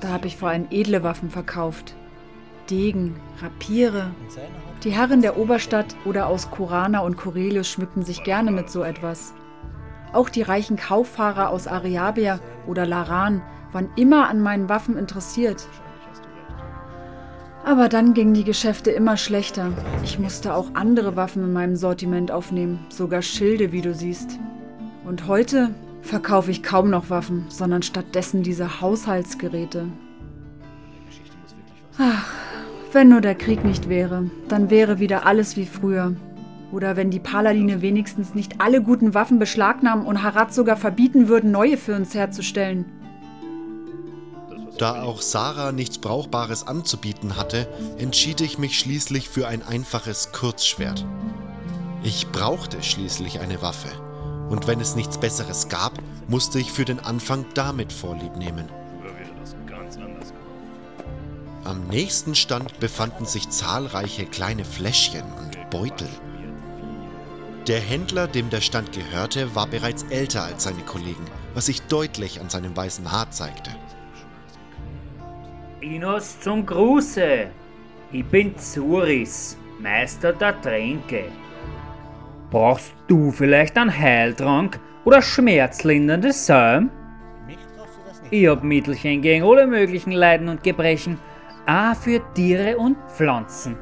da 0.00 0.08
habe 0.08 0.28
ich 0.28 0.36
vor 0.36 0.48
allem 0.48 0.68
edle 0.70 1.02
Waffen 1.02 1.28
verkauft. 1.28 1.94
Degen, 2.70 3.16
Rapiere. 3.40 4.10
Die 4.84 4.90
Herren 4.90 5.22
der 5.22 5.38
Oberstadt 5.38 5.96
oder 6.04 6.26
aus 6.26 6.50
Korana 6.50 7.00
und 7.00 7.16
Corelius 7.16 7.68
schmückten 7.68 8.02
sich 8.02 8.24
gerne 8.24 8.50
mit 8.50 8.70
so 8.70 8.82
etwas. 8.82 9.34
Auch 10.12 10.28
die 10.28 10.42
reichen 10.42 10.76
Kauffahrer 10.76 11.50
aus 11.50 11.66
Ariabia 11.66 12.40
oder 12.66 12.86
Laran 12.86 13.42
waren 13.72 13.88
immer 13.96 14.28
an 14.28 14.40
meinen 14.40 14.68
Waffen 14.68 14.96
interessiert. 14.96 15.68
Aber 17.64 17.88
dann 17.88 18.14
gingen 18.14 18.32
die 18.32 18.44
Geschäfte 18.44 18.92
immer 18.92 19.16
schlechter. 19.16 19.72
Ich 20.04 20.18
musste 20.18 20.54
auch 20.54 20.70
andere 20.74 21.16
Waffen 21.16 21.42
in 21.42 21.52
meinem 21.52 21.74
Sortiment 21.74 22.30
aufnehmen, 22.30 22.78
sogar 22.88 23.22
Schilde, 23.22 23.72
wie 23.72 23.82
du 23.82 23.92
siehst. 23.92 24.38
Und 25.04 25.26
heute 25.26 25.74
verkaufe 26.00 26.52
ich 26.52 26.62
kaum 26.62 26.90
noch 26.90 27.10
Waffen, 27.10 27.46
sondern 27.48 27.82
stattdessen 27.82 28.44
diese 28.44 28.80
Haushaltsgeräte. 28.80 29.88
Ach, 31.98 32.35
wenn 32.96 33.10
nur 33.10 33.20
der 33.20 33.34
Krieg 33.34 33.62
nicht 33.62 33.90
wäre, 33.90 34.30
dann 34.48 34.70
wäre 34.70 34.98
wieder 34.98 35.26
alles 35.26 35.54
wie 35.58 35.66
früher. 35.66 36.16
Oder 36.72 36.96
wenn 36.96 37.10
die 37.10 37.20
Paladine 37.20 37.82
wenigstens 37.82 38.34
nicht 38.34 38.62
alle 38.62 38.80
guten 38.80 39.12
Waffen 39.12 39.38
beschlagnahmen 39.38 40.06
und 40.06 40.22
Harad 40.22 40.54
sogar 40.54 40.78
verbieten 40.78 41.28
würden, 41.28 41.50
neue 41.50 41.76
für 41.76 41.94
uns 41.94 42.14
herzustellen. 42.14 42.86
Da 44.78 45.02
auch 45.02 45.20
Sarah 45.20 45.72
nichts 45.72 45.98
Brauchbares 45.98 46.66
anzubieten 46.66 47.36
hatte, 47.36 47.68
entschied 47.98 48.40
ich 48.40 48.56
mich 48.56 48.78
schließlich 48.78 49.28
für 49.28 49.46
ein 49.46 49.62
einfaches 49.62 50.32
Kurzschwert. 50.32 51.04
Ich 52.02 52.28
brauchte 52.28 52.82
schließlich 52.82 53.40
eine 53.40 53.60
Waffe, 53.60 53.90
und 54.48 54.66
wenn 54.66 54.80
es 54.80 54.96
nichts 54.96 55.18
Besseres 55.18 55.68
gab, 55.68 55.92
musste 56.28 56.58
ich 56.58 56.72
für 56.72 56.86
den 56.86 57.00
Anfang 57.00 57.44
damit 57.52 57.92
Vorlieb 57.92 58.36
nehmen. 58.36 58.64
Am 61.66 61.88
nächsten 61.88 62.36
Stand 62.36 62.78
befanden 62.78 63.24
sich 63.24 63.48
zahlreiche 63.50 64.24
kleine 64.24 64.64
Fläschchen 64.64 65.24
und 65.24 65.68
Beutel. 65.68 66.06
Der 67.66 67.80
Händler, 67.80 68.28
dem 68.28 68.50
der 68.50 68.60
Stand 68.60 68.92
gehörte, 68.92 69.52
war 69.56 69.66
bereits 69.66 70.04
älter 70.04 70.44
als 70.44 70.62
seine 70.62 70.82
Kollegen, 70.82 71.24
was 71.54 71.66
sich 71.66 71.82
deutlich 71.82 72.40
an 72.40 72.48
seinem 72.48 72.76
weißen 72.76 73.10
Haar 73.10 73.32
zeigte. 73.32 73.72
Inos 75.80 76.38
zum 76.38 76.64
Gruße. 76.64 77.48
Ich 78.12 78.24
bin 78.26 78.56
Zuris, 78.56 79.56
Meister 79.80 80.32
der 80.34 80.60
Tränke. 80.60 81.24
Brauchst 82.48 82.94
du 83.08 83.32
vielleicht 83.32 83.76
einen 83.76 83.98
Heiltrank 83.98 84.78
oder 85.04 85.20
schmerzlindernde 85.20 86.32
Salm? 86.32 86.90
Ich 88.30 88.46
hab 88.46 88.62
Mittelchen 88.62 89.20
gegen 89.20 89.44
alle 89.44 89.66
möglichen 89.66 90.12
Leiden 90.12 90.48
und 90.48 90.62
Gebrechen, 90.62 91.18
auch 91.66 91.94
für 91.96 92.20
Tiere 92.34 92.76
und 92.76 92.96
Pflanzen. 93.14 93.76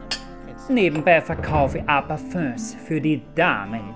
Nebenbei 0.68 1.20
verkaufe 1.20 1.78
ich 1.78 1.88
auch 1.88 2.08
Parfums 2.08 2.76
für 2.86 3.00
die 3.00 3.20
Damen. 3.34 3.94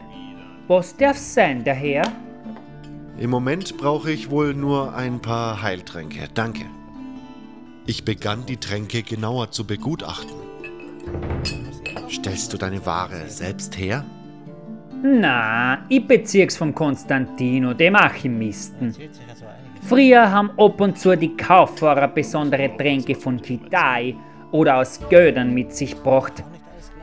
Was 0.66 0.96
darf 0.96 1.16
sein, 1.16 1.64
der 1.64 1.74
Herr? 1.74 2.12
Im 3.18 3.30
Moment 3.30 3.76
brauche 3.78 4.10
ich 4.12 4.30
wohl 4.30 4.54
nur 4.54 4.94
ein 4.94 5.20
paar 5.20 5.62
Heiltränke, 5.62 6.28
danke. 6.34 6.66
Ich 7.86 8.04
begann 8.04 8.44
die 8.44 8.58
Tränke 8.58 9.02
genauer 9.02 9.50
zu 9.50 9.66
begutachten. 9.66 10.36
Stellst 12.10 12.52
du 12.52 12.58
deine 12.58 12.84
Ware 12.84 13.28
selbst 13.28 13.78
her? 13.78 14.04
Na, 15.02 15.84
ich 15.88 16.06
bezieh's 16.06 16.56
vom 16.56 16.74
Konstantino, 16.74 17.72
dem 17.72 17.96
Alchemisten. 17.96 18.94
Früher 19.82 20.30
haben 20.30 20.50
ab 20.58 20.80
und 20.80 20.98
zu 20.98 21.16
die 21.16 21.36
Kauffahrer 21.36 22.08
besondere 22.08 22.76
Tränke 22.76 23.14
von 23.14 23.40
Kitai 23.40 24.14
oder 24.50 24.78
aus 24.78 25.00
Gödern 25.08 25.54
mit 25.54 25.74
sich 25.74 25.94
gebracht, 25.94 26.44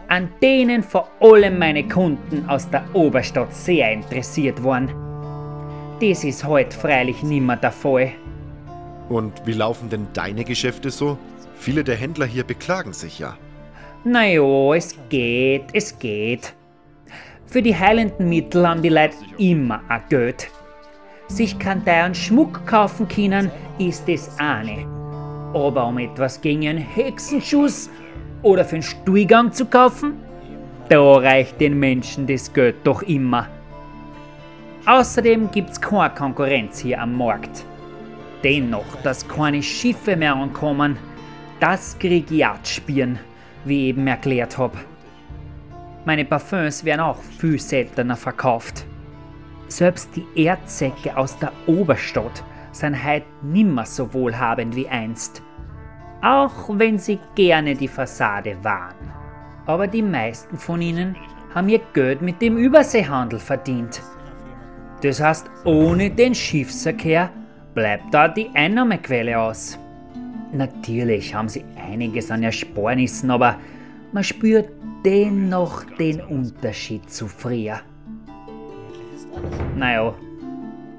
an 0.07 0.29
denen 0.41 0.83
vor 0.83 1.09
allem 1.19 1.57
meine 1.57 1.87
Kunden 1.87 2.47
aus 2.47 2.69
der 2.69 2.83
Oberstadt 2.93 3.53
sehr 3.53 3.91
interessiert 3.91 4.63
waren. 4.63 4.89
Das 6.01 6.23
ist 6.23 6.45
heute 6.45 6.75
freilich 6.75 7.23
nimmer 7.23 7.55
der 7.55 7.71
Fall. 7.71 8.11
Und 9.09 9.33
wie 9.45 9.53
laufen 9.53 9.89
denn 9.89 10.07
deine 10.13 10.43
Geschäfte 10.43 10.89
so? 10.89 11.17
Viele 11.55 11.83
der 11.83 11.95
Händler 11.95 12.25
hier 12.25 12.43
beklagen 12.43 12.93
sich 12.93 13.19
ja. 13.19 13.37
Naja, 14.03 14.73
es 14.75 14.95
geht, 15.09 15.65
es 15.73 15.97
geht. 15.97 16.53
Für 17.45 17.61
die 17.61 17.75
heilenden 17.75 18.27
Mittel 18.27 18.67
haben 18.67 18.81
die 18.81 18.89
Leute 18.89 19.15
immer 19.37 19.81
ein 19.87 20.01
Geld. 20.09 20.49
Sich 21.27 21.57
kann 21.57 21.83
teuren 21.83 22.15
Schmuck 22.15 22.65
kaufen 22.65 23.07
können, 23.07 23.51
ist 23.79 24.07
das 24.07 24.37
eine. 24.39 24.85
Aber 25.53 25.87
um 25.87 25.97
etwas 25.97 26.39
gegen 26.39 26.67
einen 26.67 26.79
Hexenschuss 26.79 27.89
oder 28.41 28.63
für 28.63 28.75
einen 28.75 28.83
Stuhlgang 28.83 29.51
zu 29.51 29.65
kaufen? 29.65 30.13
Da 30.89 31.01
reicht 31.13 31.59
den 31.59 31.79
Menschen 31.79 32.27
das 32.27 32.53
Geld 32.53 32.75
doch 32.83 33.01
immer. 33.01 33.47
Außerdem 34.85 35.49
gibt's 35.49 35.81
keine 35.81 36.13
Konkurrenz 36.13 36.79
hier 36.81 37.01
am 37.01 37.17
Markt. 37.17 37.65
Dennoch, 38.43 39.01
dass 39.01 39.27
keine 39.27 39.63
Schiffe 39.63 40.15
mehr 40.15 40.35
ankommen, 40.35 40.97
das 41.59 41.97
krieg 41.97 42.29
ich 42.29 42.45
spüren, 42.63 43.17
wie 43.63 43.85
ich 43.85 43.87
eben 43.89 44.05
erklärt 44.05 44.59
hab. 44.59 44.77
Meine 46.05 46.25
Parfums 46.25 46.85
werden 46.85 47.01
auch 47.01 47.17
viel 47.17 47.59
seltener 47.59 48.15
verkauft. 48.15 48.85
Selbst 49.67 50.09
die 50.15 50.25
Erdsäcke 50.35 51.17
aus 51.17 51.37
der 51.39 51.51
Oberstadt 51.67 52.43
sind 52.71 53.03
heute 53.03 53.25
nimmer 53.41 53.85
so 53.85 54.13
wohlhabend 54.13 54.75
wie 54.75 54.87
einst. 54.87 55.41
Auch 56.21 56.69
wenn 56.69 56.97
sie 56.97 57.19
gerne 57.35 57.75
die 57.75 57.87
Fassade 57.87 58.57
waren. 58.63 59.11
Aber 59.65 59.87
die 59.87 60.01
meisten 60.01 60.57
von 60.57 60.81
ihnen 60.81 61.15
haben 61.53 61.69
ihr 61.69 61.81
Geld 61.93 62.21
mit 62.21 62.41
dem 62.41 62.57
Überseehandel 62.57 63.39
verdient. 63.39 64.01
Das 65.01 65.21
heißt, 65.21 65.49
ohne 65.63 66.09
den 66.09 66.35
Schiffsverkehr 66.35 67.29
bleibt 67.73 68.13
da 68.13 68.27
die 68.27 68.49
Einnahmequelle 68.53 69.39
aus. 69.39 69.77
Natürlich 70.51 71.33
haben 71.33 71.49
sie 71.49 71.65
einiges 71.75 72.31
an 72.31 72.43
Ersparnissen, 72.43 73.31
aber 73.31 73.57
man 74.11 74.23
spürt 74.23 74.69
dennoch 75.03 75.83
den 75.97 76.21
Unterschied 76.21 77.09
zu 77.09 77.27
früher. 77.27 77.81
Naja, 79.75 80.13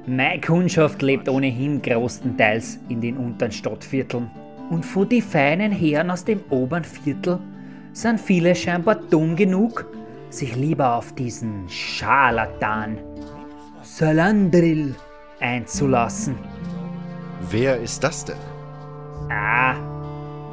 meine 0.07 0.41
Kundschaft 0.41 1.03
lebt 1.03 1.29
ohnehin 1.29 1.83
großenteils 1.83 2.79
in 2.89 3.01
den 3.01 3.17
unteren 3.17 3.53
Stadtvierteln. 3.53 4.31
Und 4.71 4.85
von 4.85 5.09
die 5.09 5.21
feinen 5.21 5.73
Herren 5.73 6.11
aus 6.11 6.25
dem 6.25 6.41
oberen 6.51 6.85
Viertel 6.85 7.39
sind 7.93 8.21
viele 8.21 8.55
scheinbar 8.55 8.97
dumm 8.97 9.37
genug, 9.37 9.87
sich 10.31 10.55
lieber 10.57 10.97
auf 10.97 11.15
diesen 11.15 11.69
Scharlatan 11.69 12.99
Salandrill 13.83 14.95
einzulassen. 15.41 16.37
Wer 17.51 17.81
ist 17.81 18.03
das 18.03 18.25
denn? 18.25 18.37
Ah, 19.31 19.75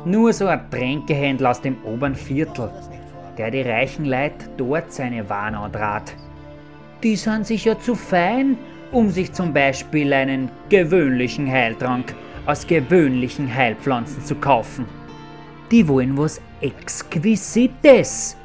nur 0.05 0.33
so 0.33 0.47
ein 0.47 0.69
Tränkehändler 0.69 1.51
aus 1.51 1.61
dem 1.61 1.83
oberen 1.83 2.15
Viertel, 2.15 2.69
der 3.37 3.51
die 3.51 3.61
reichen 3.61 4.05
Leute 4.05 4.49
dort 4.57 4.91
seine 4.91 5.27
Waren 5.29 5.55
antrat. 5.55 6.13
Die 7.03 7.17
sind 7.17 7.45
sicher 7.45 7.77
zu 7.77 7.95
fein, 7.95 8.57
um 8.93 9.09
sich 9.09 9.33
zum 9.33 9.51
Beispiel 9.51 10.13
einen 10.13 10.49
gewöhnlichen 10.69 11.51
Heiltrank 11.51 12.15
aus 12.45 12.65
gewöhnlichen 12.65 13.53
Heilpflanzen 13.53 14.23
zu 14.23 14.35
kaufen. 14.35 14.85
Die 15.69 15.85
wollen 15.85 16.17
was 16.17 16.39
Exquisites, 16.61 18.37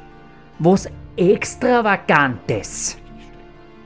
was 0.57 0.89
Extravagantes. 1.15 2.97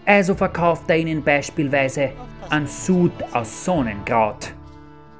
Also 0.06 0.34
verkauft 0.34 0.90
er 0.90 0.98
ihnen 0.98 1.24
beispielsweise 1.24 2.12
einen 2.50 2.68
Sud 2.68 3.12
aus 3.32 3.66
Sonnenkraut. 3.66 4.56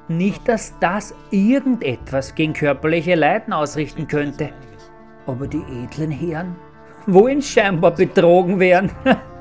Nicht, 0.08 0.48
dass 0.48 0.74
das 0.80 1.14
irgendetwas 1.30 2.34
gegen 2.34 2.54
körperliche 2.54 3.14
Leiden 3.14 3.52
ausrichten 3.52 4.08
könnte. 4.08 4.50
Aber 5.26 5.46
die 5.46 5.62
edlen 5.84 6.10
Herren 6.10 6.56
wollen 7.06 7.40
scheinbar 7.40 7.92
betrogen 7.92 8.58
werden. 8.58 8.90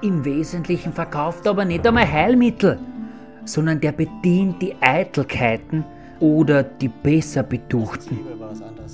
Im 0.00 0.24
Wesentlichen 0.24 0.92
verkauft 0.92 1.44
er 1.44 1.50
aber 1.50 1.64
nicht 1.64 1.84
einmal 1.84 2.10
Heilmittel, 2.10 2.78
sondern 3.44 3.80
der 3.80 3.90
bedient 3.90 4.62
die 4.62 4.74
Eitelkeiten 4.80 5.84
oder 6.20 6.62
die 6.62 6.88
besser 6.88 7.42
Betuchten. 7.42 8.18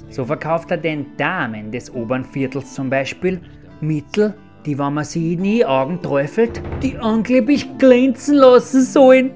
So 0.09 0.25
verkauft 0.25 0.71
er 0.71 0.79
den 0.79 1.15
Damen 1.19 1.71
des 1.71 1.93
oberen 1.93 2.25
Viertels 2.25 2.73
zum 2.73 2.89
Beispiel 2.89 3.41
Mittel, 3.83 4.35
die, 4.65 4.79
wenn 4.79 4.95
man 4.95 5.05
sie 5.05 5.35
in 5.35 5.43
die 5.43 5.67
Augen 5.67 6.01
träufelt, 6.01 6.63
die 6.83 6.97
angeblich 6.97 7.77
glänzen 7.77 8.37
lassen 8.37 8.81
sollen. 8.81 9.31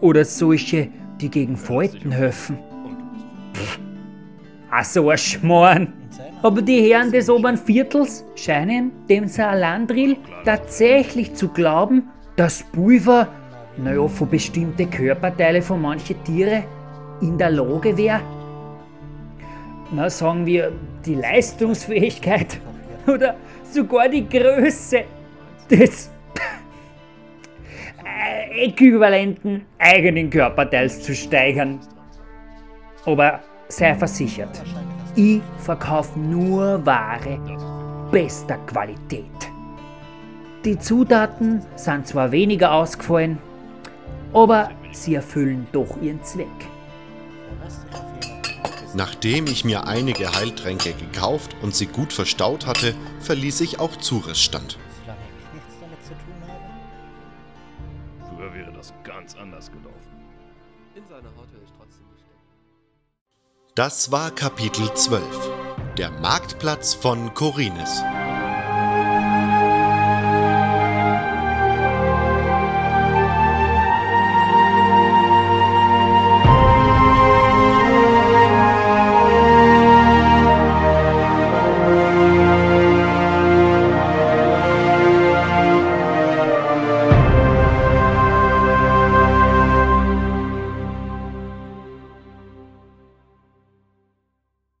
Oder 0.00 0.24
solche, 0.24 0.88
die 1.20 1.30
gegen 1.30 1.56
Falten 1.56 2.10
helfen. 2.10 2.58
Pff, 3.54 3.78
ach 4.72 4.84
so 4.84 5.08
ein 5.08 5.18
Schmarrn. 5.18 5.92
Aber 6.42 6.62
die 6.62 6.90
Herren 6.90 7.10
des 7.10 7.30
oberen 7.30 7.56
Viertels 7.56 8.24
scheinen 8.34 8.92
dem 9.08 9.26
Salandril 9.26 10.16
tatsächlich 10.44 11.34
zu 11.34 11.48
glauben, 11.48 12.08
dass 12.36 12.62
Pulver, 12.62 13.28
naja, 13.76 14.06
von 14.06 14.28
bestimmte 14.28 14.86
Körperteile 14.86 15.62
von 15.62 15.80
manchen 15.80 16.22
Tiere 16.24 16.64
in 17.20 17.38
der 17.38 17.50
Lage 17.50 17.96
wäre, 17.96 18.20
na 19.92 20.10
sagen 20.10 20.44
wir, 20.46 20.72
die 21.04 21.14
Leistungsfähigkeit 21.14 22.58
oder 23.06 23.36
sogar 23.62 24.08
die 24.08 24.28
Größe 24.28 25.04
des 25.70 26.10
äquivalenten 28.50 29.64
eigenen 29.78 30.28
Körperteils 30.28 31.02
zu 31.02 31.14
steigern. 31.14 31.80
Aber 33.04 33.40
sei 33.68 33.94
versichert, 33.94 34.60
ich 35.16 35.42
verkaufe 35.58 36.18
nur 36.18 36.84
Ware 36.84 37.40
bester 38.12 38.58
Qualität. 38.58 39.24
Die 40.64 40.78
Zutaten 40.78 41.64
sind 41.74 42.06
zwar 42.06 42.30
weniger 42.32 42.72
ausgefallen, 42.72 43.38
aber 44.32 44.70
sie 44.92 45.14
erfüllen 45.14 45.66
doch 45.72 46.00
ihren 46.00 46.22
Zweck. 46.22 46.46
Nachdem 48.94 49.46
ich 49.46 49.64
mir 49.64 49.86
einige 49.86 50.32
Heiltränke 50.32 50.92
gekauft 50.92 51.56
und 51.62 51.74
sie 51.74 51.86
gut 51.86 52.12
verstaut 52.12 52.66
hatte, 52.66 52.94
verließ 53.20 53.60
ich 53.60 53.80
auch 53.80 53.96
Zures 53.96 54.40
Stand. 54.40 54.78
Solange 55.00 55.20
ich 55.20 55.54
nichts 55.54 55.74
damit 55.80 56.02
zu 56.02 56.12
tun 56.12 56.34
habe. 56.48 58.36
Früher 58.36 58.54
wäre 58.54 58.72
das 58.72 58.94
ganz 59.04 59.34
anders 59.36 59.70
gelaufen. 59.70 59.92
In 60.94 61.06
seiner 61.06 61.28
Haut 61.36 61.52
will 61.52 61.60
ich 61.62 61.72
trotzdem 61.76 62.06
nicht. 62.12 62.24
Das 63.76 64.10
war 64.10 64.30
Kapitel 64.30 64.90
12. 64.94 65.22
Der 65.98 66.10
Marktplatz 66.10 66.94
von 66.94 67.34
Korinnes. 67.34 68.00